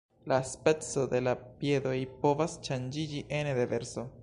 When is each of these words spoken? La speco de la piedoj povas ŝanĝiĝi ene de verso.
La 0.29 0.37
speco 0.51 1.03
de 1.11 1.19
la 1.27 1.35
piedoj 1.59 1.93
povas 2.25 2.57
ŝanĝiĝi 2.69 3.23
ene 3.41 3.57
de 3.63 3.71
verso. 3.77 4.11